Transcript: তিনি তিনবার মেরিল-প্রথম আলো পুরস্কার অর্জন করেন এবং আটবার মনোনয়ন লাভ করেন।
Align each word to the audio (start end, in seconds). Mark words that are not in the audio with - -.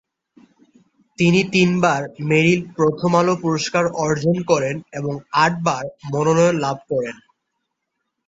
তিনি 1.19 1.41
তিনবার 1.51 2.01
মেরিল-প্রথম 2.21 3.11
আলো 3.15 3.33
পুরস্কার 3.35 3.85
অর্জন 3.99 4.37
করেন 4.43 4.75
এবং 4.93 5.13
আটবার 5.41 5.83
মনোনয়ন 6.13 6.55
লাভ 6.59 6.77
করেন। 6.89 7.15